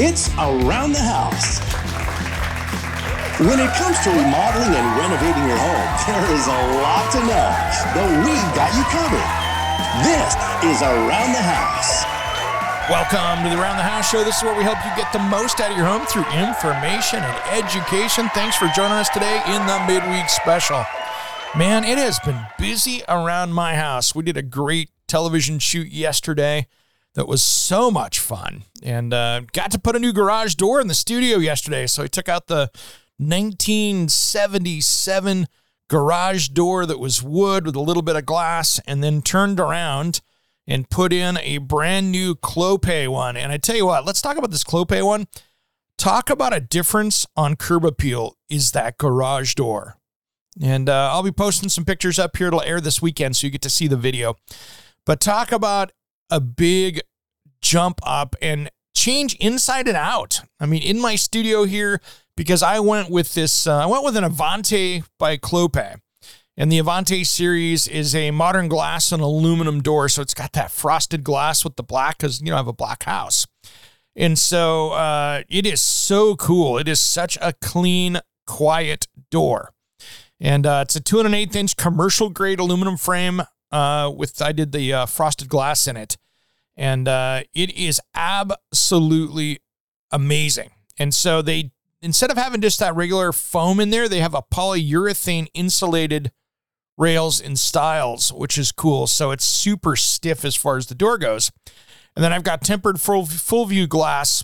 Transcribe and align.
It's 0.00 0.32
Around 0.40 0.96
the 0.96 1.04
House. 1.04 1.60
When 3.36 3.60
it 3.60 3.68
comes 3.76 4.00
to 4.00 4.08
remodeling 4.08 4.72
and 4.72 4.86
renovating 4.96 5.44
your 5.44 5.60
home, 5.60 5.88
there 6.08 6.24
is 6.32 6.48
a 6.48 6.60
lot 6.80 7.04
to 7.12 7.20
know, 7.28 7.48
but 7.92 8.08
we've 8.24 8.50
got 8.56 8.72
you 8.72 8.80
covered. 8.88 9.28
This 10.00 10.32
is 10.64 10.80
Around 10.80 11.36
the 11.36 11.44
House. 11.44 12.08
Welcome 12.88 13.44
to 13.44 13.52
the 13.52 13.60
Around 13.60 13.76
the 13.76 13.82
House 13.82 14.10
Show. 14.10 14.24
This 14.24 14.38
is 14.38 14.42
where 14.42 14.56
we 14.56 14.64
help 14.64 14.80
you 14.86 14.90
get 14.96 15.12
the 15.12 15.18
most 15.18 15.60
out 15.60 15.70
of 15.70 15.76
your 15.76 15.84
home 15.84 16.06
through 16.06 16.24
information 16.32 17.20
and 17.20 17.36
education. 17.52 18.30
Thanks 18.32 18.56
for 18.56 18.72
joining 18.74 18.96
us 18.96 19.10
today 19.10 19.42
in 19.52 19.66
the 19.68 19.84
midweek 19.84 20.30
special. 20.30 20.82
Man, 21.54 21.84
it 21.84 21.98
has 21.98 22.18
been 22.20 22.40
busy 22.58 23.02
around 23.06 23.52
my 23.52 23.76
house. 23.76 24.14
We 24.14 24.22
did 24.22 24.38
a 24.38 24.42
great 24.42 24.88
television 25.06 25.58
shoot 25.58 25.88
yesterday 25.88 26.68
that 27.14 27.26
was 27.26 27.42
so 27.42 27.90
much 27.90 28.20
fun 28.20 28.64
and 28.82 29.12
uh, 29.12 29.42
got 29.52 29.70
to 29.72 29.78
put 29.78 29.96
a 29.96 29.98
new 29.98 30.12
garage 30.12 30.54
door 30.54 30.80
in 30.80 30.86
the 30.86 30.94
studio 30.94 31.36
yesterday. 31.38 31.86
So 31.86 32.04
I 32.04 32.06
took 32.06 32.28
out 32.28 32.46
the 32.46 32.70
1977 33.18 35.46
garage 35.88 36.48
door 36.48 36.86
that 36.86 37.00
was 37.00 37.22
wood 37.22 37.66
with 37.66 37.76
a 37.76 37.80
little 37.80 38.02
bit 38.02 38.16
of 38.16 38.24
glass 38.24 38.80
and 38.86 39.02
then 39.02 39.22
turned 39.22 39.58
around 39.58 40.20
and 40.66 40.88
put 40.88 41.12
in 41.12 41.36
a 41.38 41.58
brand 41.58 42.12
new 42.12 42.36
Clopay 42.36 43.08
one. 43.08 43.36
And 43.36 43.50
I 43.50 43.56
tell 43.56 43.76
you 43.76 43.86
what, 43.86 44.06
let's 44.06 44.22
talk 44.22 44.36
about 44.36 44.52
this 44.52 44.64
Clopay 44.64 45.04
one. 45.04 45.26
Talk 45.98 46.30
about 46.30 46.54
a 46.54 46.60
difference 46.60 47.26
on 47.36 47.56
curb 47.56 47.84
appeal 47.84 48.36
is 48.48 48.70
that 48.72 48.96
garage 48.96 49.54
door. 49.54 49.96
And 50.62 50.88
uh, 50.88 51.10
I'll 51.12 51.22
be 51.22 51.32
posting 51.32 51.68
some 51.68 51.84
pictures 51.84 52.18
up 52.18 52.36
here. 52.36 52.48
It'll 52.48 52.62
air 52.62 52.80
this 52.80 53.02
weekend, 53.02 53.36
so 53.36 53.46
you 53.46 53.50
get 53.50 53.62
to 53.62 53.70
see 53.70 53.86
the 53.86 53.96
video. 53.96 54.34
But 55.04 55.20
talk 55.20 55.52
about 55.52 55.92
a 56.30 56.40
big 56.40 57.00
jump 57.60 58.00
up 58.02 58.36
and 58.40 58.70
change 58.94 59.34
inside 59.36 59.88
and 59.88 59.96
out. 59.96 60.42
I 60.58 60.66
mean, 60.66 60.82
in 60.82 61.00
my 61.00 61.16
studio 61.16 61.64
here, 61.64 62.00
because 62.36 62.62
I 62.62 62.80
went 62.80 63.10
with 63.10 63.34
this, 63.34 63.66
uh, 63.66 63.78
I 63.78 63.86
went 63.86 64.04
with 64.04 64.16
an 64.16 64.24
Avante 64.24 65.04
by 65.18 65.36
Clopay. 65.36 66.00
And 66.56 66.70
the 66.70 66.78
Avante 66.78 67.26
series 67.26 67.88
is 67.88 68.14
a 68.14 68.30
modern 68.32 68.68
glass 68.68 69.12
and 69.12 69.22
aluminum 69.22 69.80
door. 69.80 70.08
So 70.10 70.20
it's 70.20 70.34
got 70.34 70.52
that 70.52 70.70
frosted 70.70 71.24
glass 71.24 71.64
with 71.64 71.76
the 71.76 71.82
black 71.82 72.18
because, 72.18 72.42
you 72.42 72.50
know, 72.50 72.56
I 72.56 72.58
have 72.58 72.68
a 72.68 72.72
black 72.72 73.04
house. 73.04 73.46
And 74.14 74.38
so 74.38 74.90
uh, 74.90 75.42
it 75.48 75.64
is 75.64 75.80
so 75.80 76.36
cool. 76.36 76.76
It 76.76 76.88
is 76.88 77.00
such 77.00 77.38
a 77.40 77.54
clean, 77.62 78.20
quiet 78.46 79.06
door. 79.30 79.72
And 80.38 80.66
uh, 80.66 80.80
it's 80.82 80.96
a 80.96 81.00
two 81.00 81.18
and 81.18 81.26
an 81.26 81.34
eighth 81.34 81.56
inch 81.56 81.76
commercial 81.76 82.28
grade 82.28 82.58
aluminum 82.58 82.98
frame 82.98 83.40
uh, 83.72 84.12
with, 84.14 84.42
I 84.42 84.52
did 84.52 84.72
the 84.72 84.92
uh, 84.92 85.06
frosted 85.06 85.48
glass 85.48 85.86
in 85.86 85.96
it 85.96 86.18
and 86.80 87.06
uh, 87.06 87.42
it 87.54 87.76
is 87.76 88.00
absolutely 88.14 89.60
amazing. 90.10 90.70
And 90.98 91.12
so 91.12 91.42
they 91.42 91.72
instead 92.00 92.30
of 92.30 92.38
having 92.38 92.62
just 92.62 92.80
that 92.80 92.96
regular 92.96 93.32
foam 93.32 93.80
in 93.80 93.90
there, 93.90 94.08
they 94.08 94.20
have 94.20 94.34
a 94.34 94.42
polyurethane 94.42 95.48
insulated 95.52 96.32
rails 96.96 97.38
and 97.38 97.58
stiles, 97.58 98.32
which 98.32 98.56
is 98.56 98.72
cool. 98.72 99.06
So 99.06 99.30
it's 99.30 99.44
super 99.44 99.94
stiff 99.94 100.42
as 100.42 100.56
far 100.56 100.78
as 100.78 100.86
the 100.86 100.94
door 100.94 101.18
goes. 101.18 101.52
And 102.16 102.24
then 102.24 102.32
I've 102.32 102.44
got 102.44 102.62
tempered 102.62 102.98
full 102.98 103.26
full 103.26 103.66
view 103.66 103.86
glass, 103.86 104.42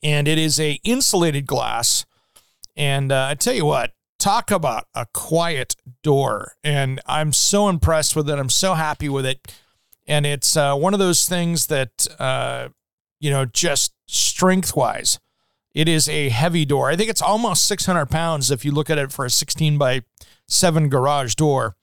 and 0.00 0.28
it 0.28 0.38
is 0.38 0.60
a 0.60 0.78
insulated 0.84 1.46
glass. 1.46 2.06
And 2.76 3.10
uh, 3.10 3.26
I 3.30 3.34
tell 3.34 3.54
you 3.54 3.66
what, 3.66 3.94
talk 4.20 4.52
about 4.52 4.86
a 4.94 5.06
quiet 5.12 5.74
door, 6.04 6.54
and 6.62 7.00
I'm 7.04 7.32
so 7.32 7.68
impressed 7.68 8.14
with 8.14 8.30
it. 8.30 8.38
I'm 8.38 8.48
so 8.48 8.74
happy 8.74 9.08
with 9.08 9.26
it 9.26 9.52
and 10.06 10.26
it's 10.26 10.56
uh, 10.56 10.74
one 10.74 10.92
of 10.92 11.00
those 11.00 11.28
things 11.28 11.66
that 11.66 12.06
uh, 12.18 12.68
you 13.20 13.30
know 13.30 13.44
just 13.44 13.94
strength 14.06 14.76
wise 14.76 15.18
it 15.74 15.88
is 15.88 16.08
a 16.08 16.28
heavy 16.28 16.64
door 16.64 16.90
i 16.90 16.96
think 16.96 17.08
it's 17.10 17.22
almost 17.22 17.66
600 17.66 18.06
pounds 18.06 18.50
if 18.50 18.64
you 18.64 18.72
look 18.72 18.90
at 18.90 18.98
it 18.98 19.12
for 19.12 19.24
a 19.24 19.30
16 19.30 19.78
by 19.78 20.02
7 20.48 20.88
garage 20.88 21.34
door 21.34 21.76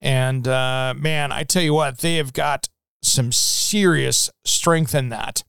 and 0.00 0.48
uh, 0.48 0.94
man 0.96 1.32
i 1.32 1.42
tell 1.42 1.62
you 1.62 1.74
what 1.74 1.98
they 1.98 2.16
have 2.16 2.32
got 2.32 2.68
some 3.02 3.30
serious 3.30 4.30
strength 4.44 4.94
in 4.94 5.10
that 5.10 5.42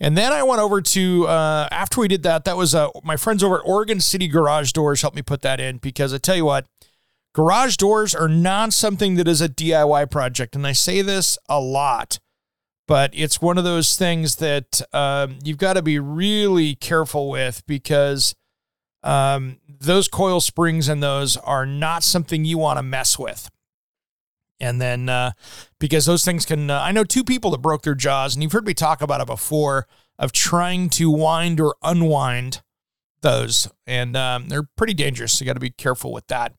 and 0.00 0.16
then 0.16 0.32
I 0.32 0.42
went 0.44 0.60
over 0.60 0.80
to 0.80 1.26
uh, 1.26 1.68
after 1.72 2.00
we 2.00 2.08
did 2.08 2.22
that. 2.22 2.44
That 2.44 2.56
was 2.56 2.74
uh, 2.74 2.88
my 3.02 3.16
friends 3.16 3.42
over 3.42 3.58
at 3.58 3.62
Oregon 3.64 4.00
City 4.00 4.28
Garage 4.28 4.72
Doors 4.72 5.02
helped 5.02 5.16
me 5.16 5.22
put 5.22 5.42
that 5.42 5.58
in 5.58 5.78
because 5.78 6.14
I 6.14 6.18
tell 6.18 6.36
you 6.36 6.44
what, 6.44 6.66
Garage 7.38 7.76
doors 7.76 8.16
are 8.16 8.28
not 8.28 8.72
something 8.72 9.14
that 9.14 9.28
is 9.28 9.40
a 9.40 9.48
DIY 9.48 10.10
project. 10.10 10.56
And 10.56 10.66
I 10.66 10.72
say 10.72 11.02
this 11.02 11.38
a 11.48 11.60
lot, 11.60 12.18
but 12.88 13.12
it's 13.14 13.40
one 13.40 13.56
of 13.56 13.62
those 13.62 13.94
things 13.94 14.36
that 14.36 14.82
um, 14.92 15.38
you've 15.44 15.56
got 15.56 15.74
to 15.74 15.82
be 15.82 16.00
really 16.00 16.74
careful 16.74 17.30
with 17.30 17.64
because 17.68 18.34
um, 19.04 19.60
those 19.68 20.08
coil 20.08 20.40
springs 20.40 20.88
and 20.88 21.00
those 21.00 21.36
are 21.36 21.64
not 21.64 22.02
something 22.02 22.44
you 22.44 22.58
want 22.58 22.80
to 22.80 22.82
mess 22.82 23.20
with. 23.20 23.48
And 24.58 24.80
then, 24.80 25.08
uh, 25.08 25.30
because 25.78 26.06
those 26.06 26.24
things 26.24 26.44
can, 26.44 26.68
uh, 26.70 26.80
I 26.80 26.90
know 26.90 27.04
two 27.04 27.22
people 27.22 27.52
that 27.52 27.58
broke 27.58 27.82
their 27.82 27.94
jaws, 27.94 28.34
and 28.34 28.42
you've 28.42 28.50
heard 28.50 28.66
me 28.66 28.74
talk 28.74 29.00
about 29.00 29.20
it 29.20 29.28
before 29.28 29.86
of 30.18 30.32
trying 30.32 30.90
to 30.90 31.08
wind 31.08 31.60
or 31.60 31.76
unwind 31.84 32.62
those, 33.20 33.68
and 33.86 34.16
um, 34.16 34.48
they're 34.48 34.68
pretty 34.76 34.94
dangerous. 34.94 35.38
So 35.38 35.44
you 35.44 35.46
got 35.46 35.54
to 35.54 35.60
be 35.60 35.70
careful 35.70 36.12
with 36.12 36.26
that. 36.26 36.54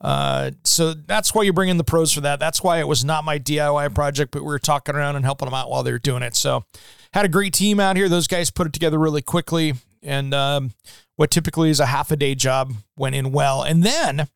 Uh, 0.00 0.52
so 0.64 0.94
that's 0.94 1.34
why 1.34 1.42
you 1.42 1.52
bring 1.52 1.68
in 1.68 1.76
the 1.76 1.84
pros 1.84 2.12
for 2.12 2.20
that. 2.20 2.38
That's 2.38 2.62
why 2.62 2.78
it 2.78 2.86
was 2.86 3.04
not 3.04 3.24
my 3.24 3.38
DIY 3.38 3.94
project, 3.94 4.30
but 4.30 4.42
we 4.42 4.48
were 4.48 4.58
talking 4.58 4.94
around 4.94 5.16
and 5.16 5.24
helping 5.24 5.46
them 5.46 5.54
out 5.54 5.70
while 5.70 5.82
they 5.82 5.90
were 5.90 5.98
doing 5.98 6.22
it. 6.22 6.36
So 6.36 6.64
had 7.12 7.24
a 7.24 7.28
great 7.28 7.52
team 7.52 7.80
out 7.80 7.96
here. 7.96 8.08
Those 8.08 8.28
guys 8.28 8.50
put 8.50 8.66
it 8.66 8.72
together 8.72 8.98
really 8.98 9.22
quickly. 9.22 9.74
And 10.02 10.32
um, 10.32 10.72
what 11.16 11.30
typically 11.30 11.70
is 11.70 11.80
a 11.80 11.86
half 11.86 12.10
a 12.10 12.16
day 12.16 12.34
job 12.34 12.74
went 12.96 13.16
in 13.16 13.32
well. 13.32 13.62
And 13.62 13.82
then, 13.82 14.28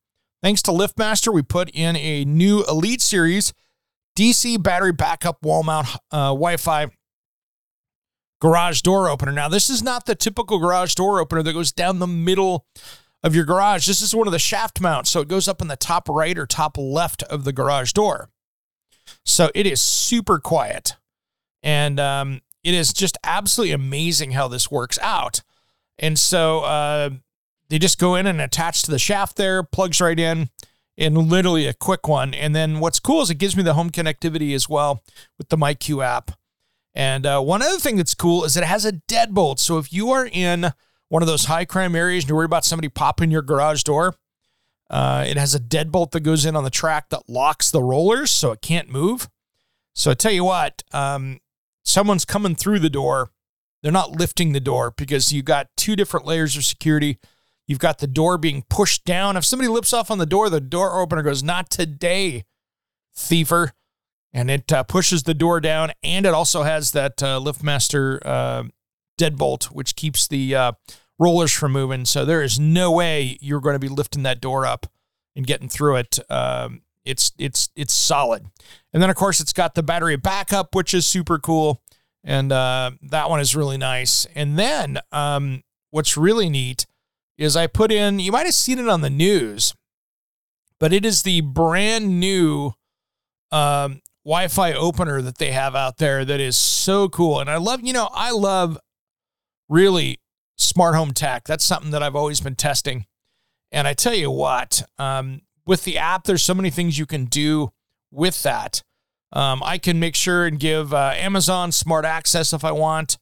thanks 0.43 0.63
to 0.63 0.73
LiftMaster, 0.73 1.33
we 1.33 1.43
put 1.43 1.71
in 1.71 1.95
a 1.97 2.25
new 2.25 2.65
Elite 2.69 3.01
Series 3.01 3.53
DC 4.19 4.61
battery 4.63 4.93
backup 4.93 5.43
wall 5.43 5.63
mount 5.63 5.87
uh, 6.11 6.29
Wi 6.29 6.57
Fi 6.57 6.89
garage 8.41 8.81
door 8.81 9.09
opener. 9.09 9.31
Now, 9.31 9.49
this 9.49 9.71
is 9.71 9.85
not 9.85 10.07
the 10.07 10.17
typical 10.17 10.59
garage 10.59 10.95
door 10.97 11.21
opener 11.21 11.45
that 11.45 11.53
goes 11.53 11.71
down 11.71 12.01
the 12.01 12.09
middle 12.09 12.67
of 13.23 13.35
your 13.35 13.45
garage. 13.45 13.87
This 13.87 14.03
is 14.03 14.15
one 14.15 14.27
of 14.27 14.33
the 14.33 14.39
shaft 14.39 14.81
mounts, 14.81 15.11
so 15.11 15.21
it 15.21 15.29
goes 15.29 15.49
up 15.49 15.63
in 15.63 15.69
the 15.69 15.77
top 15.77 16.09
right 16.09 16.37
or 16.37 16.47
top 16.47 16.77
left 16.77 17.23
of 17.25 17.45
the 17.45 17.53
garage 17.53 17.93
door. 17.93 18.31
So 19.25 19.51
it 19.55 19.67
is 19.67 19.81
super 19.81 20.39
quiet. 20.39 20.97
And 21.63 22.01
um, 22.01 22.41
it 22.65 22.75
is 22.75 22.93
just 22.93 23.19
absolutely 23.25 23.73
amazing 23.73 24.33
how 24.33 24.49
this 24.49 24.71
works 24.71 24.99
out. 25.01 25.43
And 25.99 26.19
so 26.19 26.61
uh, 26.61 27.11
they 27.69 27.79
just 27.79 27.99
go 27.99 28.15
in 28.17 28.27
and 28.27 28.41
attach 28.41 28.83
to 28.83 28.91
the 28.91 28.99
shaft 28.99 29.37
there, 29.37 29.63
plugs 29.63 30.01
right 30.01 30.19
in, 30.19 30.51
and 30.99 31.17
literally 31.17 31.67
a 31.67 31.75
quick 31.75 32.09
one. 32.09 32.35
And 32.35 32.55
then 32.55 32.81
what's 32.81 33.01
cool 33.01 33.23
is 33.23 33.31
it 33.31 33.37
gives 33.37 33.57
me 33.57 33.63
the 33.63 33.75
home 33.75 33.91
connectivity 33.91 34.55
as 34.55 34.69
well 34.69 35.03
with 35.39 35.49
the 35.49 35.57
MyQ 35.57 36.05
app. 36.05 36.33
And 36.95 37.25
uh, 37.25 37.41
one 37.41 37.63
other 37.63 37.79
thing 37.79 37.97
that's 37.97 38.15
cool 38.15 38.45
is 38.45 38.57
it 38.57 38.65
has 38.65 38.85
a 38.85 38.93
deadbolt. 38.93 39.59
So 39.59 39.79
if 39.79 39.93
you 39.93 40.11
are 40.11 40.27
in 40.27 40.73
one 41.13 41.21
of 41.21 41.29
those 41.29 41.45
high 41.45 41.67
crime 41.67 41.95
areas 41.95 42.25
and 42.25 42.31
you 42.31 42.35
worry 42.35 42.47
about 42.47 42.65
somebody 42.65 42.89
popping 42.89 43.31
your 43.31 43.43
garage 43.43 43.83
door, 43.83 44.15
uh, 44.89 45.23
it 45.29 45.37
has 45.37 45.55
a 45.55 45.61
deadbolt 45.61 46.13
that 46.13 46.21
goes 46.21 46.47
in 46.47 46.57
on 46.57 46.65
the 46.65 46.71
track 46.71 47.11
that 47.11 47.29
locks 47.29 47.71
the 47.71 47.83
rollers 47.83 48.31
so 48.31 48.51
it 48.51 48.63
can't 48.63 48.89
move. 48.89 49.29
So 49.95 50.11
I 50.11 50.15
tell 50.15 50.33
you 50.33 50.45
what, 50.45 50.83
um, 50.91 51.41
someone's 51.85 52.25
coming 52.25 52.55
through 52.55 52.79
the 52.79 52.89
door. 52.89 53.31
They're 53.83 53.93
not 53.93 54.13
lifting 54.13 54.53
the 54.53 54.61
door 54.61 54.95
because 54.97 55.35
you've 55.35 55.45
got 55.45 55.69
two 55.77 55.97
different 55.97 56.25
layers 56.25 56.57
of 56.57 56.65
security. 56.65 57.19
You've 57.67 57.79
got 57.79 57.99
the 57.99 58.07
door 58.07 58.39
being 58.39 58.65
pushed 58.71 59.05
down. 59.05 59.37
If 59.37 59.45
somebody 59.45 59.69
lifts 59.69 59.93
off 59.93 60.11
on 60.11 60.17
the 60.17 60.25
door, 60.25 60.49
the 60.49 60.63
door 60.63 60.99
opener 60.99 61.21
goes, 61.21 61.43
Not 61.43 61.69
today, 61.69 62.47
thiefer. 63.15 63.73
And 64.33 64.51
it 64.51 64.73
uh, 64.73 64.85
pushes 64.85 65.25
the 65.25 65.35
door 65.35 65.61
down. 65.61 65.93
And 66.03 66.25
it 66.25 66.33
also 66.33 66.63
has 66.63 66.93
that 66.93 67.23
uh, 67.23 67.39
LiftMaster 67.39 68.25
uh, 68.25 68.63
deadbolt, 69.19 69.65
which 69.65 69.95
keeps 69.95 70.27
the 70.27 70.55
uh, 70.55 70.73
rollers 71.23 71.53
from 71.53 71.73
moving. 71.73 72.05
So 72.05 72.25
there 72.25 72.43
is 72.43 72.59
no 72.59 72.91
way 72.91 73.39
you're 73.41 73.61
going 73.61 73.75
to 73.75 73.79
be 73.79 73.89
lifting 73.89 74.25
that 74.25 74.41
door 74.41 74.67
up 74.67 74.87
and 75.37 75.47
getting 75.47 75.69
through 75.69 75.97
it. 75.97 76.19
Um, 76.31 76.83
it's 77.05 77.33
it's 77.39 77.69
it's 77.77 77.93
solid. 77.93 78.45
And 78.93 79.03
then 79.03 79.11
of 79.11 79.17
course 79.17 79.41
it's 79.41 79.53
got 79.53 79.75
the 79.75 79.83
battery 79.83 80.17
backup, 80.17 80.75
which 80.75 80.95
is 80.95 81.07
super 81.07 81.39
cool, 81.39 81.83
and 82.23 82.53
uh, 82.53 82.93
that 83.03 83.31
one 83.31 83.41
is 83.41 83.57
really 83.57 83.79
nice. 83.79 84.27
And 84.35 84.59
then 84.59 84.99
um, 85.11 85.63
what's 85.91 86.17
really 86.17 86.49
neat 86.49 86.87
is 87.39 87.57
I 87.57 87.67
put 87.67 87.91
in. 87.91 88.19
You 88.19 88.33
might 88.33 88.47
have 88.47 88.55
seen 88.55 88.79
it 88.79 88.89
on 88.89 89.01
the 89.01 89.11
news, 89.11 89.75
but 90.79 90.93
it 90.93 91.05
is 91.05 91.23
the 91.23 91.41
brand 91.41 92.21
new 92.21 92.73
um, 93.51 94.01
Wi-Fi 94.25 94.73
opener 94.73 95.21
that 95.23 95.39
they 95.39 95.51
have 95.51 95.75
out 95.75 95.99
there 95.99 96.25
that 96.25 96.41
is 96.41 96.57
so 96.57 97.09
cool. 97.09 97.41
And 97.41 97.51
I 97.51 97.57
love, 97.57 97.81
you 97.83 97.93
know, 97.93 98.09
I 98.13 98.31
love 98.31 98.79
really 99.69 100.21
smart 100.63 100.95
home 100.95 101.13
tech. 101.13 101.45
That's 101.45 101.65
something 101.65 101.91
that 101.91 102.03
I've 102.03 102.17
always 102.17 102.41
been 102.41 102.57
testing. 102.57 103.07
And 103.71 103.89
I 103.89 103.95
tell 103.95 104.15
you 104.15 104.31
what, 104.31 104.83
um, 104.99 105.43
with 105.67 105.85
the 105.85 105.99
app, 105.99 106.25
there's 106.25 106.43
so 106.43 106.55
many 106.55 106.71
things 106.71 106.99
you 106.99 107.07
can 107.07 107.25
do 107.25 107.73
with 108.11 108.43
that. 108.43 108.83
Um, 109.33 109.63
I 109.65 109.79
can 109.79 109.99
make 109.99 110.15
sure 110.15 110.47
and 110.47 110.59
give 110.59 110.93
uh, 110.93 111.13
Amazon 111.17 111.73
smart 111.73 112.05
access 112.05 112.53
if 112.53 112.65
I 112.65 112.73
want. 112.73 113.17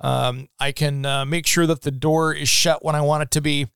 Um, 0.00 0.48
I 0.58 0.72
can 0.72 1.06
uh, 1.06 1.24
make 1.24 1.46
sure 1.46 1.66
that 1.66 1.82
the 1.82 1.92
door 1.92 2.34
is 2.34 2.48
shut 2.48 2.84
when 2.84 2.96
I 2.96 3.00
want 3.00 3.22
it 3.22 3.30
to 3.32 3.40
be, 3.40 3.68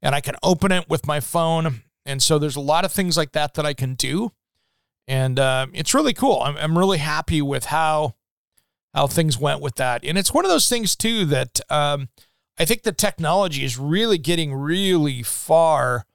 and 0.00 0.14
I 0.14 0.20
can 0.20 0.36
open 0.42 0.70
it 0.70 0.88
with 0.88 1.06
my 1.06 1.18
phone. 1.18 1.82
And 2.06 2.22
so 2.22 2.38
there's 2.38 2.56
a 2.56 2.60
lot 2.60 2.84
of 2.84 2.92
things 2.92 3.16
like 3.16 3.32
that 3.32 3.54
that 3.54 3.66
I 3.66 3.74
can 3.74 3.94
do, 3.94 4.30
and 5.08 5.40
uh, 5.40 5.66
it's 5.72 5.94
really 5.94 6.14
cool. 6.14 6.40
I'm, 6.40 6.56
I'm 6.56 6.78
really 6.78 6.98
happy 6.98 7.42
with 7.42 7.66
how 7.66 8.14
how 8.94 9.06
things 9.06 9.38
went 9.38 9.60
with 9.60 9.76
that. 9.76 10.04
And 10.04 10.18
it's 10.18 10.34
one 10.34 10.44
of 10.44 10.50
those 10.50 10.68
things 10.68 10.94
too 10.94 11.24
that 11.26 11.60
um, 11.70 12.08
I 12.58 12.64
think 12.64 12.82
the 12.82 12.92
technology 12.92 13.64
is 13.64 13.78
really 13.78 14.18
getting 14.18 14.54
really 14.54 15.22
far 15.22 16.06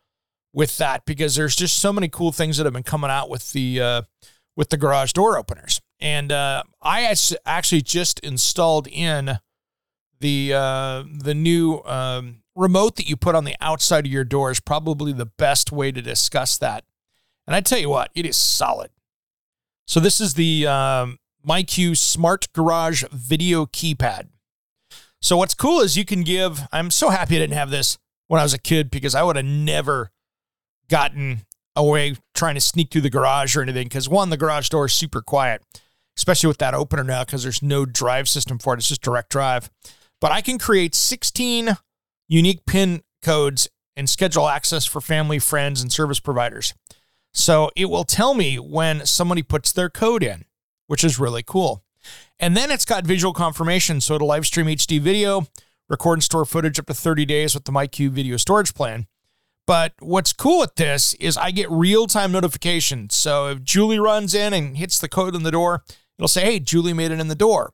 with 0.54 0.78
that 0.78 1.06
because 1.06 1.36
there's 1.36 1.56
just 1.56 1.78
so 1.78 1.92
many 1.92 2.07
cool 2.07 2.31
things 2.31 2.57
that 2.57 2.66
have 2.66 2.74
been 2.74 2.84
coming 2.84 3.10
out 3.10 3.30
with 3.30 3.51
the 3.51 3.81
uh, 3.81 4.01
with 4.56 4.69
the 4.69 4.78
garage 4.78 5.13
door 5.13 5.38
openers. 5.38 5.81
And 6.00 6.31
uh, 6.31 6.63
I 6.81 7.16
actually 7.45 7.81
just 7.81 8.19
installed 8.19 8.88
in 8.88 9.39
the 10.19 10.54
uh, 10.54 11.04
the 11.12 11.34
new 11.34 11.81
um, 11.86 12.44
remote 12.56 12.95
that 12.98 13.07
you 13.07 13.16
put 13.16 13.36
on 13.36 13.45
the 13.45 13.56
outside 13.62 14.06
of 14.06 14.12
your 14.12 14.24
door 14.24 14.51
is 14.51 14.60
probably 14.60 15.13
the 15.13 15.25
best 15.25 15.72
way 15.72 15.92
to 15.92 16.01
discuss 16.01 16.57
that. 16.57 16.83
And 17.45 17.56
I 17.56 17.62
tell 17.62 17.80
you 17.80 17.90
what, 17.90 18.12
it 18.16 18.25
is 18.25 18.36
solid. 18.36 18.90
So 19.86 20.00
this 20.00 20.19
is 20.19 20.33
the 20.33 20.68
um, 20.68 21.19
MyQ 21.48 21.95
Smart 21.98 22.51
Garage 22.54 23.04
Video 23.12 23.66
Keypad. 23.66 24.28
So 25.22 25.38
what's 25.38 25.54
cool 25.54 25.80
is 25.81 25.98
you 25.98 26.06
can 26.06 26.24
give. 26.24 26.62
I'm 26.72 26.92
so 26.92 27.10
happy 27.10 27.36
I 27.36 27.40
didn't 27.40 27.58
have 27.58 27.72
this 27.72 27.98
when 28.28 28.40
I 28.40 28.44
was 28.44 28.54
a 28.54 28.60
kid 28.60 28.92
because 28.92 29.16
I 29.16 29.24
would 29.24 29.36
have 29.36 29.46
never 29.46 30.12
gotten 30.90 31.42
away 31.75 32.16
trying 32.34 32.56
to 32.56 32.62
sneak 32.62 32.92
through 32.92 33.02
the 33.02 33.10
garage 33.10 33.56
or 33.56 33.62
anything. 33.62 33.86
Because 33.86 34.08
one, 34.08 34.30
the 34.30 34.38
garage 34.38 34.69
door 34.69 34.86
is 34.86 34.94
super 34.94 35.22
quiet, 35.22 35.64
especially 36.18 36.48
with 36.48 36.60
that 36.60 36.74
opener 36.74 37.04
now 37.04 37.24
because 37.24 37.44
there's 37.44 37.62
no 37.62 37.86
drive 37.86 38.30
system 38.30 38.60
for 38.60 38.74
it. 38.74 38.78
It's 38.78 38.90
just 38.90 39.02
direct 39.02 39.30
drive. 39.30 39.69
But 40.19 40.31
I 40.31 40.42
can 40.42 40.58
create 40.58 40.96
16 40.96 41.78
unique 42.28 42.66
PIN 42.66 43.02
codes 43.22 43.69
and 43.96 44.10
schedule 44.10 44.48
access 44.48 44.86
for 44.86 45.02
family, 45.02 45.40
friends, 45.40 45.81
and 45.81 45.92
service 45.92 46.19
providers. 46.19 46.74
So 47.34 47.72
it 47.75 47.86
will 47.86 48.04
tell 48.04 48.34
me 48.34 48.58
when 48.58 49.06
somebody 49.06 49.44
puts 49.44 49.72
their 49.72 49.90
code 49.90 50.24
in, 50.24 50.46
which 50.88 51.04
is 51.04 51.19
really 51.19 51.44
cool. 51.44 51.84
And 52.39 52.56
then 52.56 52.71
it's 52.71 52.86
got 52.86 53.06
visual 53.06 53.33
confirmation. 53.33 54.01
So 54.01 54.15
it'll 54.15 54.27
live 54.27 54.45
stream 54.45 54.68
HD 54.68 55.00
video, 55.00 55.48
record 55.89 56.13
and 56.13 56.24
store 56.24 56.45
footage 56.45 56.80
up 56.80 56.86
to 56.88 56.94
30 56.94 57.25
days 57.25 57.54
with 57.54 57.65
the 57.65 57.71
MyQ 57.71 58.09
video 58.09 58.38
storage 58.38 58.74
plan. 58.74 59.07
But 59.65 59.94
what's 60.00 60.31
cool 60.31 60.59
with 60.59 60.75
this 60.75 61.13
is 61.15 61.36
I 61.36 61.51
get 61.51 61.69
real 61.69 62.07
time 62.07 62.31
notifications. 62.31 63.15
So 63.15 63.50
if 63.50 63.63
Julie 63.63 64.00
runs 64.00 64.33
in 64.33 64.54
and 64.54 64.77
hits 64.77 64.98
the 64.98 65.09
code 65.09 65.36
in 65.36 65.44
the 65.44 65.51
door, 65.51 65.83
it'll 66.18 66.30
say, 66.30 66.45
hey, 66.45 66.59
Julie 66.59 66.94
made 66.94 67.12
it 67.12 67.19
in 67.19 67.27
the 67.27 67.36
door. 67.36 67.74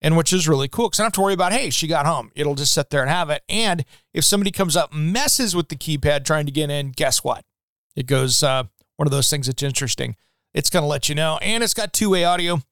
And 0.00 0.16
which 0.16 0.32
is 0.32 0.48
really 0.48 0.68
cool 0.68 0.88
because 0.88 1.00
I 1.00 1.02
don't 1.02 1.08
have 1.08 1.12
to 1.14 1.20
worry 1.20 1.34
about, 1.34 1.52
hey, 1.52 1.70
she 1.70 1.86
got 1.86 2.06
home. 2.06 2.30
It'll 2.34 2.54
just 2.54 2.72
sit 2.72 2.88
there 2.90 3.02
and 3.02 3.10
have 3.10 3.30
it. 3.30 3.42
And 3.48 3.84
if 4.14 4.24
somebody 4.24 4.52
comes 4.52 4.76
up, 4.76 4.92
messes 4.92 5.56
with 5.56 5.68
the 5.68 5.76
keypad 5.76 6.24
trying 6.24 6.46
to 6.46 6.52
get 6.52 6.70
in, 6.70 6.92
guess 6.92 7.24
what? 7.24 7.44
It 7.96 8.06
goes, 8.06 8.42
uh, 8.42 8.64
one 8.96 9.06
of 9.06 9.12
those 9.12 9.28
things 9.28 9.48
that's 9.48 9.62
interesting. 9.62 10.16
It's 10.54 10.70
going 10.70 10.84
to 10.84 10.88
let 10.88 11.08
you 11.08 11.14
know. 11.14 11.38
And 11.42 11.62
it's 11.64 11.74
got 11.74 11.92
two 11.92 12.10
way 12.10 12.24
audio. 12.24 12.62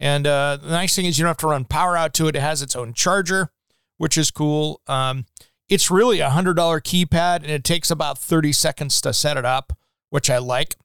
And 0.00 0.26
uh, 0.26 0.58
the 0.60 0.70
nice 0.70 0.94
thing 0.94 1.04
is 1.04 1.18
you 1.18 1.22
don't 1.22 1.30
have 1.30 1.36
to 1.38 1.46
run 1.46 1.64
power 1.64 1.96
out 1.96 2.14
to 2.14 2.26
it. 2.26 2.36
It 2.36 2.40
has 2.40 2.62
its 2.62 2.76
own 2.76 2.92
charger, 2.94 3.50
which 3.96 4.18
is 4.18 4.30
cool. 4.30 4.80
Um, 4.86 5.26
it's 5.68 5.90
really 5.90 6.20
a 6.20 6.30
$100 6.30 6.54
keypad 6.54 7.36
and 7.36 7.50
it 7.50 7.64
takes 7.64 7.90
about 7.90 8.18
30 8.18 8.52
seconds 8.52 9.00
to 9.00 9.12
set 9.12 9.36
it 9.36 9.44
up, 9.44 9.72
which 10.10 10.28
I 10.28 10.38
like. 10.38 10.76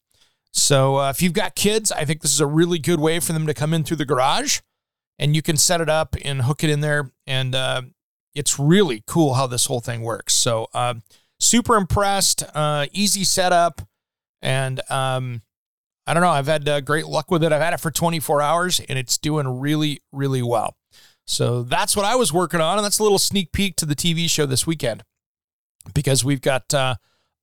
So 0.51 0.97
uh, 0.97 1.09
if 1.09 1.21
you've 1.21 1.33
got 1.33 1.56
kids, 1.56 1.91
I 1.91 2.06
think 2.06 2.21
this 2.21 2.33
is 2.33 2.39
a 2.39 2.47
really 2.47 2.79
good 2.79 3.00
way 3.00 3.19
for 3.19 3.33
them 3.33 3.45
to 3.47 3.53
come 3.53 3.73
in 3.73 3.83
through 3.83 3.97
the 3.97 4.06
garage 4.06 4.59
and 5.17 5.35
you 5.35 5.41
can 5.41 5.57
set 5.57 5.81
it 5.81 5.89
up 5.89 6.15
and 6.23 6.44
hook 6.44 6.63
it 6.63 6.69
in 6.69 6.79
there. 6.79 7.11
And 7.27 7.53
uh, 7.53 7.81
it's 8.33 8.57
really 8.57 9.03
cool 9.06 9.33
how 9.33 9.47
this 9.47 9.65
whole 9.65 9.81
thing 9.81 10.01
works. 10.01 10.33
So 10.33 10.67
uh, 10.73 10.95
super 11.39 11.75
impressed, 11.75 12.44
uh, 12.56 12.88
easy 12.94 13.23
setup. 13.23 13.81
And 14.41 14.79
um, 14.89 15.41
I 16.09 16.13
don't 16.15 16.23
know, 16.23 16.29
I've 16.29 16.47
had 16.47 16.67
uh, 16.67 16.81
great 16.81 17.06
luck 17.06 17.29
with 17.29 17.44
it. 17.44 17.53
I've 17.53 17.61
had 17.61 17.73
it 17.75 17.79
for 17.79 17.91
24 17.91 18.41
hours 18.41 18.79
and 18.79 18.97
it's 18.97 19.15
doing 19.15 19.59
really, 19.59 20.01
really 20.11 20.41
well. 20.41 20.75
So 21.27 21.61
that's 21.61 21.95
what 21.95 22.03
I 22.03 22.15
was 22.15 22.33
working 22.33 22.59
on. 22.59 22.79
And 22.79 22.83
that's 22.83 22.97
a 22.97 23.03
little 23.03 23.19
sneak 23.19 23.51
peek 23.51 23.75
to 23.75 23.85
the 23.85 23.95
TV 23.95 24.27
show 24.27 24.47
this 24.47 24.65
weekend 24.65 25.03
because 25.94 26.25
we've 26.25 26.41
got 26.41 26.73
uh, 26.73 26.95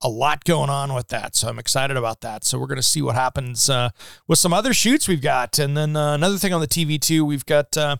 a 0.03 0.09
lot 0.09 0.43
going 0.43 0.69
on 0.69 0.95
with 0.95 1.07
that. 1.09 1.37
So 1.37 1.47
I'm 1.47 1.61
excited 1.61 1.97
about 1.97 2.23
that. 2.23 2.43
So 2.43 2.59
we're 2.59 2.67
going 2.67 2.75
to 2.75 2.83
see 2.83 3.01
what 3.01 3.15
happens 3.15 3.71
uh, 3.71 3.91
with 4.27 4.41
some 4.41 4.53
other 4.53 4.75
shoots 4.75 5.07
we've 5.07 5.23
got. 5.23 5.61
And 5.61 5.77
then 5.77 5.95
uh, 5.95 6.15
another 6.15 6.37
thing 6.37 6.53
on 6.53 6.61
the 6.61 6.67
TV 6.67 7.01
too, 7.01 7.25
we've 7.25 7.47
got 7.47 7.77
uh, 7.77 7.99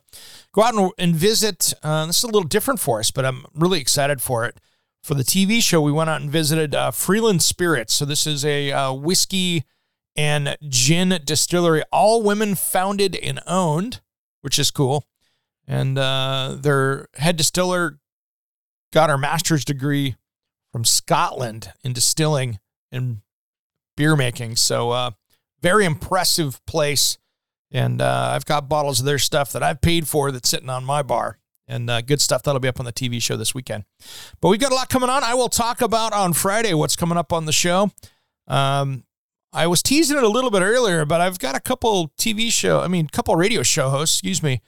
go 0.51 0.65
out 0.65 0.75
and, 0.75 0.91
and 0.99 1.15
visit. 1.15 1.75
Uh, 1.85 2.07
this 2.07 2.19
is 2.19 2.25
a 2.25 2.27
little 2.27 2.43
different 2.43 2.81
for 2.81 2.99
us, 2.99 3.13
but 3.13 3.25
I'm 3.25 3.47
really 3.55 3.81
excited 3.81 4.21
for 4.21 4.45
it. 4.47 4.59
For 5.05 5.15
the 5.15 5.23
TV 5.23 5.63
show, 5.63 5.81
we 5.81 5.93
went 5.93 6.11
out 6.11 6.23
and 6.23 6.29
visited 6.29 6.75
uh, 6.75 6.91
Freeland 6.91 7.41
Spirits. 7.41 7.95
So 7.95 8.05
this 8.05 8.27
is 8.27 8.45
a 8.45 8.93
whiskey 8.93 9.63
and 10.17 10.57
gin 10.69 11.21
distillery, 11.25 11.83
all 11.93 12.23
women 12.23 12.55
founded 12.55 13.17
and 13.17 13.41
owned, 13.47 14.01
which 14.43 14.59
is 14.59 14.71
cool 14.71 15.05
and 15.67 15.99
uh, 15.99 16.57
their 16.59 17.09
head 17.15 17.37
distiller 17.37 17.99
got 18.93 19.11
her 19.11 19.19
master's 19.19 19.65
degree 19.65 20.17
from 20.73 20.85
Scotland 20.85 21.73
in 21.83 21.93
distilling 21.93 22.61
and 22.93 23.19
beer 23.97 24.17
making. 24.17 24.57
So, 24.57 24.91
uh, 24.91 25.11
very 25.61 25.85
impressive 25.85 26.65
place. 26.67 27.19
And 27.73 28.01
uh, 28.01 28.31
I've 28.33 28.45
got 28.45 28.69
bottles 28.69 29.01
of 29.01 29.07
their 29.07 29.19
stuff 29.19 29.53
that 29.53 29.63
I've 29.63 29.81
paid 29.81 30.07
for 30.07 30.31
that's 30.31 30.49
sitting 30.49 30.71
on 30.71 30.85
my 30.85 31.03
bar. 31.03 31.39
And 31.67 31.91
uh, 31.91 32.01
good 32.01 32.21
stuff 32.21 32.45
that'll 32.45 32.61
be 32.61 32.69
up 32.69 32.79
on 32.79 32.87
the 32.87 32.93
TV 32.93 33.21
show 33.21 33.37
this 33.37 33.53
weekend. 33.53 33.85
But 34.41 34.51
we've 34.51 34.61
got 34.61 34.71
a 34.71 34.75
lot 34.77 34.89
coming 34.89 35.11
on. 35.11 35.25
I 35.25 35.35
will 35.35 35.49
talk 35.49 35.81
about 35.81 36.13
on 36.13 36.33
Friday 36.33 36.75
what's 36.75 36.95
coming 36.95 37.19
up 37.19 37.33
on 37.33 37.47
the 37.47 37.53
show. 37.53 37.91
Um, 38.47 39.03
I 39.57 39.67
was 39.67 39.83
teasing 39.83 40.19
it 40.19 40.23
a 40.23 40.29
little 40.29 40.51
bit 40.51 40.61
earlier, 40.61 41.07
but 41.07 41.23
I've 41.23 41.39
got 41.39 41.57
a 41.57 41.61
couple 41.61 42.13
TV 42.19 42.53
show, 42.53 42.81
I 42.81 42.89
mean, 42.89 43.09
couple 43.09 43.35
radio 43.37 43.63
show 43.63 43.89
hosts, 43.89 44.17
excuse 44.17 44.43
me, 44.43 44.61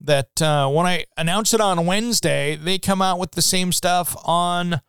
that 0.00 0.40
uh, 0.40 0.66
when 0.70 0.86
I 0.86 1.04
announce 1.18 1.52
it 1.52 1.60
on 1.60 1.84
Wednesday, 1.84 2.56
they 2.56 2.78
come 2.78 3.02
out 3.02 3.18
with 3.18 3.32
the 3.32 3.42
same 3.42 3.70
stuff 3.70 4.16
on 4.24 4.80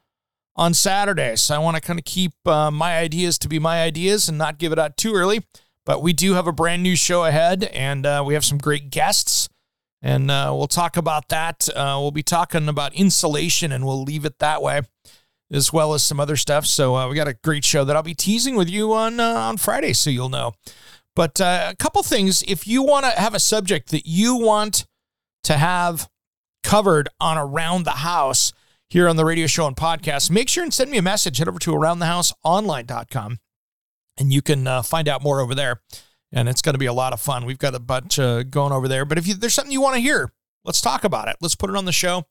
on 0.56 0.74
Saturday. 0.74 1.36
So 1.36 1.54
I 1.54 1.58
want 1.58 1.76
to 1.76 1.82
kind 1.82 2.00
of 2.00 2.06
keep 2.06 2.32
uh, 2.46 2.72
my 2.72 2.98
ideas 2.98 3.38
to 3.40 3.50
be 3.50 3.60
my 3.60 3.82
ideas 3.84 4.30
and 4.30 4.38
not 4.38 4.58
give 4.58 4.72
it 4.72 4.80
out 4.80 4.96
too 4.96 5.14
early. 5.14 5.46
But 5.86 6.02
we 6.02 6.14
do 6.14 6.34
have 6.36 6.48
a 6.48 6.54
brand 6.54 6.82
new 6.82 6.96
show 6.96 7.26
ahead, 7.26 7.66
and 7.74 8.06
uh, 8.06 8.24
we 8.26 8.36
have 8.36 8.46
some 8.46 8.58
great 8.58 8.90
guests, 8.90 9.50
and 10.02 10.32
uh, 10.32 10.54
we'll 10.56 10.68
talk 10.68 10.96
about 10.96 11.28
that. 11.28 11.68
Uh, 11.76 11.98
we'll 12.00 12.12
be 12.12 12.24
talking 12.24 12.70
about 12.70 12.94
insulation, 12.94 13.74
and 13.74 13.86
we'll 13.86 14.04
leave 14.04 14.24
it 14.24 14.40
that 14.40 14.62
way, 14.62 14.82
as 15.52 15.74
well 15.74 15.94
as 15.94 16.04
some 16.04 16.20
other 16.20 16.36
stuff. 16.38 16.66
So 16.66 16.96
uh, 16.96 17.10
we 17.10 17.16
got 17.16 17.28
a 17.28 17.34
great 17.34 17.66
show 17.66 17.84
that 17.84 17.96
I'll 17.96 18.04
be 18.04 18.14
teasing 18.14 18.56
with 18.56 18.70
you 18.70 18.94
on 18.94 19.20
on 19.20 19.58
Friday, 19.58 19.94
so 19.94 20.10
you'll 20.10 20.30
know. 20.30 20.54
But 21.16 21.40
a 21.40 21.76
couple 21.78 22.02
things, 22.04 22.42
if 22.44 22.66
you 22.66 22.84
want 22.84 23.06
to 23.06 23.12
have 23.12 23.34
a 23.34 23.40
subject 23.40 23.90
that 23.92 24.06
you 24.06 24.36
want 24.36 24.86
to 25.44 25.58
have 25.58 26.10
covered 26.64 27.10
on 27.20 27.38
Around 27.38 27.84
the 27.84 27.92
House 27.92 28.54
here 28.90 29.10
on 29.10 29.18
the 29.18 29.26
radio 29.26 29.48
show 29.48 29.68
and 29.68 29.76
podcast, 29.76 30.32
make 30.32 30.48
sure 30.48 30.64
and 30.64 30.74
send 30.74 30.90
me 30.90 30.98
a 30.98 31.02
message. 31.02 31.38
Head 31.38 31.48
over 31.48 31.60
to 31.60 31.72
aroundthehouseonline.com 31.72 33.40
and 34.18 34.32
you 34.32 34.42
can 34.42 34.68
uh, 34.68 34.82
find 34.82 35.08
out 35.08 35.24
more 35.24 35.42
over 35.42 35.56
there. 35.56 35.82
And 36.32 36.48
it's 36.48 36.62
going 36.62 36.76
to 36.76 36.80
be 36.80 36.86
a 36.86 36.94
lot 36.94 37.12
of 37.12 37.20
fun. 37.20 37.46
We've 37.46 37.58
got 37.58 37.76
a 37.76 37.80
bunch 37.80 38.18
uh, 38.18 38.44
going 38.44 38.72
over 38.72 38.88
there. 38.88 39.04
But 39.04 39.18
if 39.18 39.28
you, 39.28 39.34
there's 39.34 39.54
something 39.54 39.72
you 39.72 39.82
want 39.82 39.96
to 39.96 40.02
hear, 40.02 40.32
let's 40.64 40.80
talk 40.80 41.04
about 41.04 41.28
it. 41.28 41.36
Let's 41.42 41.56
put 41.56 41.70
it 41.70 41.76
on 41.76 41.86
the 41.86 41.92
show. 41.92 42.26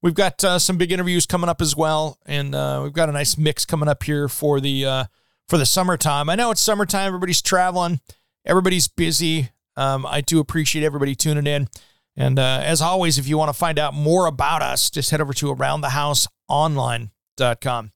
We've 0.00 0.14
got 0.14 0.44
uh, 0.44 0.60
some 0.60 0.76
big 0.76 0.92
interviews 0.92 1.26
coming 1.26 1.50
up 1.50 1.60
as 1.60 1.74
well, 1.74 2.18
and 2.24 2.54
uh, 2.54 2.82
we've 2.84 2.92
got 2.92 3.08
a 3.08 3.12
nice 3.12 3.36
mix 3.36 3.66
coming 3.66 3.88
up 3.88 4.04
here 4.04 4.28
for 4.28 4.60
the 4.60 4.86
uh, 4.86 5.06
for 5.48 5.58
the 5.58 5.66
summertime. 5.66 6.30
I 6.30 6.36
know 6.36 6.52
it's 6.52 6.60
summertime; 6.60 7.08
everybody's 7.08 7.42
traveling, 7.42 7.98
everybody's 8.46 8.86
busy. 8.86 9.50
Um, 9.76 10.06
I 10.06 10.20
do 10.20 10.38
appreciate 10.38 10.84
everybody 10.84 11.16
tuning 11.16 11.48
in. 11.48 11.66
And 12.16 12.38
uh, 12.38 12.62
as 12.64 12.80
always, 12.82 13.18
if 13.18 13.26
you 13.28 13.38
want 13.38 13.48
to 13.48 13.58
find 13.58 13.78
out 13.78 13.94
more 13.94 14.26
about 14.26 14.62
us, 14.62 14.90
just 14.90 15.10
head 15.10 15.20
over 15.20 15.32
to 15.34 15.54
aroundthehouseonline.com. 15.54 17.92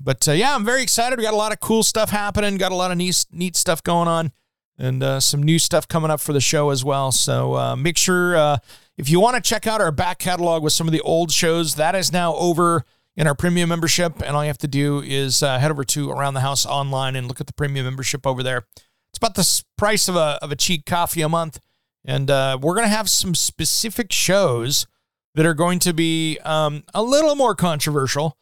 But 0.00 0.28
uh, 0.28 0.32
yeah, 0.32 0.54
I'm 0.54 0.64
very 0.64 0.82
excited. 0.82 1.18
We 1.18 1.24
got 1.24 1.34
a 1.34 1.38
lot 1.38 1.52
of 1.52 1.60
cool 1.60 1.82
stuff 1.82 2.10
happening, 2.10 2.56
got 2.58 2.72
a 2.72 2.74
lot 2.74 2.90
of 2.90 2.98
neat, 2.98 3.24
neat 3.32 3.56
stuff 3.56 3.82
going 3.82 4.08
on, 4.08 4.32
and 4.78 5.02
uh, 5.02 5.20
some 5.20 5.42
new 5.42 5.58
stuff 5.58 5.88
coming 5.88 6.10
up 6.10 6.20
for 6.20 6.34
the 6.34 6.42
show 6.42 6.68
as 6.70 6.84
well. 6.84 7.12
So 7.12 7.76
make 7.76 7.96
sure 7.98 8.58
if 8.96 9.08
you 9.08 9.20
want 9.20 9.36
to 9.36 9.42
check 9.42 9.66
out 9.66 9.80
our 9.80 9.90
back 9.90 10.18
catalog 10.18 10.62
with 10.62 10.72
some 10.72 10.86
of 10.86 10.92
the 10.92 11.00
old 11.00 11.32
shows, 11.32 11.74
that 11.74 11.94
is 11.94 12.12
now 12.12 12.34
over 12.36 12.84
in 13.16 13.26
our 13.26 13.34
premium 13.34 13.68
membership. 13.68 14.22
And 14.22 14.36
all 14.36 14.44
you 14.44 14.48
have 14.48 14.58
to 14.58 14.68
do 14.68 15.00
is 15.00 15.42
uh, 15.42 15.58
head 15.58 15.70
over 15.70 15.84
to 15.84 16.10
Around 16.10 16.34
the 16.34 16.40
House 16.40 16.64
online 16.64 17.16
and 17.16 17.26
look 17.26 17.40
at 17.40 17.46
the 17.46 17.52
premium 17.52 17.86
membership 17.86 18.26
over 18.26 18.42
there. 18.42 18.66
It's 19.10 19.18
about 19.18 19.34
the 19.34 19.62
price 19.76 20.08
of 20.08 20.16
a, 20.16 20.38
of 20.42 20.50
a 20.52 20.56
cheap 20.56 20.86
coffee 20.86 21.22
a 21.22 21.28
month. 21.28 21.60
And 22.04 22.30
uh, 22.30 22.58
we're 22.60 22.74
going 22.74 22.86
to 22.86 22.94
have 22.94 23.08
some 23.08 23.34
specific 23.34 24.12
shows 24.12 24.86
that 25.34 25.46
are 25.46 25.54
going 25.54 25.78
to 25.80 25.92
be 25.92 26.38
um, 26.44 26.84
a 26.92 27.02
little 27.02 27.34
more 27.34 27.54
controversial, 27.54 28.36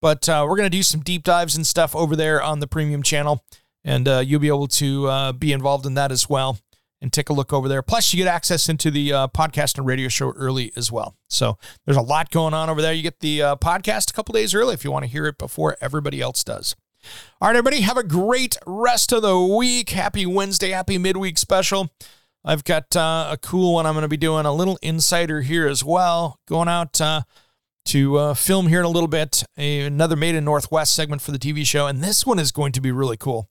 but 0.00 0.28
uh, 0.28 0.46
we're 0.48 0.56
going 0.56 0.70
to 0.70 0.76
do 0.76 0.82
some 0.82 1.00
deep 1.00 1.24
dives 1.24 1.56
and 1.56 1.66
stuff 1.66 1.94
over 1.94 2.16
there 2.16 2.42
on 2.42 2.60
the 2.60 2.66
premium 2.66 3.02
channel. 3.02 3.44
And 3.84 4.06
uh, 4.06 4.22
you'll 4.24 4.40
be 4.40 4.48
able 4.48 4.68
to 4.68 5.08
uh, 5.08 5.32
be 5.32 5.52
involved 5.52 5.86
in 5.86 5.94
that 5.94 6.12
as 6.12 6.28
well 6.28 6.58
and 7.00 7.12
take 7.12 7.28
a 7.28 7.32
look 7.32 7.52
over 7.52 7.68
there. 7.68 7.82
Plus, 7.82 8.12
you 8.12 8.22
get 8.22 8.30
access 8.30 8.68
into 8.68 8.90
the 8.90 9.12
uh, 9.12 9.28
podcast 9.28 9.78
and 9.78 9.86
radio 9.86 10.08
show 10.08 10.32
early 10.32 10.72
as 10.76 10.92
well. 10.92 11.16
So 11.28 11.58
there's 11.84 11.96
a 11.96 12.02
lot 12.02 12.30
going 12.30 12.54
on 12.54 12.68
over 12.68 12.82
there. 12.82 12.92
You 12.92 13.02
get 13.02 13.20
the 13.20 13.42
uh, 13.42 13.56
podcast 13.56 14.10
a 14.10 14.12
couple 14.12 14.32
days 14.32 14.54
early 14.54 14.74
if 14.74 14.84
you 14.84 14.92
want 14.92 15.04
to 15.04 15.10
hear 15.10 15.26
it 15.26 15.38
before 15.38 15.76
everybody 15.80 16.20
else 16.20 16.44
does. 16.44 16.76
All 17.40 17.48
right, 17.48 17.56
everybody, 17.56 17.80
have 17.80 17.96
a 17.96 18.02
great 18.02 18.58
rest 18.66 19.12
of 19.12 19.22
the 19.22 19.40
week. 19.40 19.90
Happy 19.90 20.26
Wednesday, 20.26 20.70
happy 20.70 20.98
midweek 20.98 21.38
special. 21.38 21.90
I've 22.44 22.64
got 22.64 22.94
uh, 22.96 23.28
a 23.30 23.36
cool 23.36 23.74
one 23.74 23.86
I'm 23.86 23.94
going 23.94 24.02
to 24.02 24.08
be 24.08 24.16
doing, 24.16 24.46
a 24.46 24.52
little 24.52 24.78
insider 24.82 25.42
here 25.42 25.66
as 25.66 25.84
well. 25.84 26.38
Going 26.46 26.68
out 26.68 27.00
uh, 27.00 27.22
to 27.86 28.16
uh, 28.16 28.34
film 28.34 28.68
here 28.68 28.80
in 28.80 28.86
a 28.86 28.90
little 28.90 29.08
bit, 29.08 29.42
a, 29.58 29.82
another 29.82 30.16
Made 30.16 30.34
in 30.34 30.44
Northwest 30.44 30.94
segment 30.94 31.22
for 31.22 31.32
the 31.32 31.38
TV 31.38 31.66
show. 31.66 31.86
And 31.86 32.02
this 32.02 32.26
one 32.26 32.38
is 32.38 32.52
going 32.52 32.72
to 32.72 32.80
be 32.80 32.92
really 32.92 33.16
cool. 33.16 33.48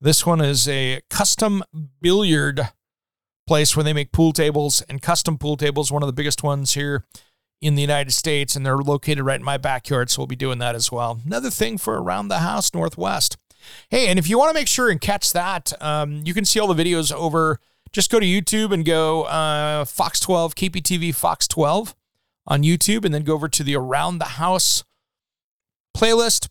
This 0.00 0.26
one 0.26 0.42
is 0.42 0.68
a 0.68 1.00
custom 1.08 1.62
billiard 2.02 2.68
place 3.46 3.74
where 3.74 3.84
they 3.84 3.94
make 3.94 4.12
pool 4.12 4.32
tables 4.32 4.82
and 4.90 5.00
custom 5.00 5.38
pool 5.38 5.56
tables, 5.56 5.90
one 5.90 6.02
of 6.02 6.06
the 6.06 6.12
biggest 6.12 6.42
ones 6.42 6.74
here 6.74 7.04
in 7.62 7.76
the 7.76 7.80
United 7.80 8.12
States, 8.12 8.54
and 8.54 8.66
they're 8.66 8.76
located 8.76 9.24
right 9.24 9.40
in 9.40 9.44
my 9.44 9.56
backyard. 9.56 10.10
So 10.10 10.20
we'll 10.20 10.26
be 10.26 10.36
doing 10.36 10.58
that 10.58 10.74
as 10.74 10.92
well. 10.92 11.20
Another 11.24 11.48
thing 11.48 11.78
for 11.78 12.00
around 12.00 12.28
the 12.28 12.40
house 12.40 12.74
Northwest. 12.74 13.38
Hey, 13.88 14.08
and 14.08 14.18
if 14.18 14.28
you 14.28 14.38
want 14.38 14.50
to 14.50 14.54
make 14.54 14.68
sure 14.68 14.90
and 14.90 15.00
catch 15.00 15.32
that, 15.32 15.72
um, 15.82 16.22
you 16.24 16.34
can 16.34 16.44
see 16.44 16.60
all 16.60 16.72
the 16.72 16.82
videos 16.82 17.10
over. 17.12 17.58
Just 17.90 18.10
go 18.10 18.20
to 18.20 18.26
YouTube 18.26 18.72
and 18.72 18.84
go 18.84 19.22
uh, 19.22 19.86
Fox 19.86 20.20
12, 20.20 20.54
KPTV 20.54 21.14
Fox 21.14 21.48
12 21.48 21.94
on 22.46 22.62
YouTube, 22.62 23.04
and 23.06 23.14
then 23.14 23.22
go 23.22 23.32
over 23.32 23.48
to 23.48 23.64
the 23.64 23.74
Around 23.74 24.18
the 24.18 24.24
House 24.24 24.84
playlist 25.96 26.48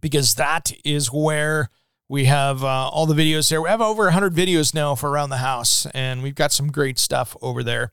because 0.00 0.34
that 0.34 0.70
is 0.84 1.10
where 1.10 1.70
we 2.08 2.24
have 2.24 2.64
uh, 2.64 2.88
all 2.88 3.06
the 3.06 3.14
videos 3.14 3.50
there. 3.50 3.60
We 3.60 3.68
have 3.68 3.80
over 3.80 4.04
100 4.04 4.34
videos 4.34 4.74
now 4.74 4.94
for 4.94 5.10
Around 5.10 5.30
the 5.30 5.38
House, 5.38 5.86
and 5.86 6.22
we've 6.22 6.34
got 6.34 6.52
some 6.52 6.72
great 6.72 6.98
stuff 6.98 7.36
over 7.42 7.62
there. 7.62 7.92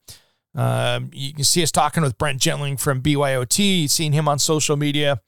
Um, 0.55 1.09
you 1.13 1.33
can 1.33 1.43
see 1.43 1.61
us 1.63 1.71
talking 1.71 2.01
with 2.01 2.17
Brent 2.17 2.39
Gentling 2.39 2.77
from 2.77 3.01
BYOT. 3.01 3.81
You've 3.81 3.91
seen 3.91 4.13
him 4.13 4.27
on 4.27 4.39
social 4.39 4.77
media. 4.77 5.21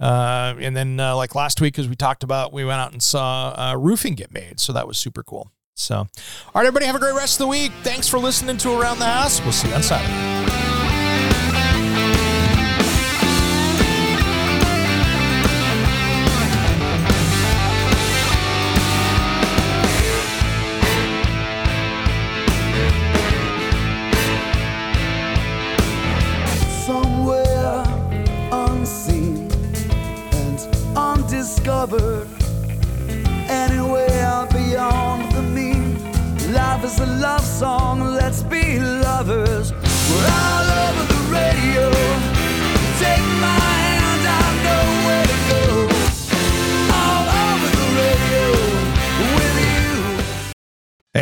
Uh, 0.00 0.54
and 0.58 0.76
then, 0.76 0.98
uh, 0.98 1.14
like 1.14 1.36
last 1.36 1.60
week, 1.60 1.78
as 1.78 1.88
we 1.88 1.94
talked 1.94 2.24
about, 2.24 2.52
we 2.52 2.64
went 2.64 2.80
out 2.80 2.92
and 2.92 3.02
saw 3.02 3.54
uh, 3.56 3.76
roofing 3.78 4.14
get 4.14 4.32
made. 4.32 4.58
So 4.58 4.72
that 4.72 4.88
was 4.88 4.98
super 4.98 5.22
cool. 5.22 5.52
So, 5.76 5.96
all 5.96 6.08
right, 6.54 6.66
everybody, 6.66 6.86
have 6.86 6.96
a 6.96 7.00
great 7.00 7.14
rest 7.14 7.34
of 7.34 7.38
the 7.44 7.48
week. 7.48 7.72
Thanks 7.82 8.08
for 8.08 8.18
listening 8.18 8.56
to 8.58 8.78
Around 8.78 8.98
the 8.98 9.06
House. 9.06 9.40
We'll 9.40 9.52
see 9.52 9.68
you 9.68 9.74
on 9.74 9.82
Saturday. 9.82 10.63